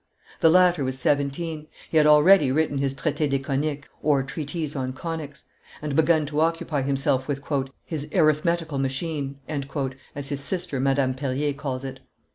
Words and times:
The 0.39 0.49
latter 0.49 0.83
was 0.83 0.97
seventeen; 0.97 1.67
he 1.91 1.97
had 1.97 2.07
already 2.07 2.51
written 2.51 2.79
his 2.79 2.95
Traite 2.95 3.29
des 3.29 3.37
Coniques 3.37 3.85
(Treatise 4.27 4.75
on 4.75 4.93
Conics) 4.93 5.43
and 5.79 5.95
begun 5.95 6.25
to 6.25 6.39
occupy 6.41 6.81
himself 6.81 7.27
with 7.27 7.39
"his 7.85 8.07
arithmetical 8.11 8.79
machine," 8.79 9.35
as 9.47 10.29
his 10.29 10.41
sister, 10.43 10.79
Madame 10.79 11.13
Perier 11.13 11.53
calls 11.55 11.83
it. 11.83 11.99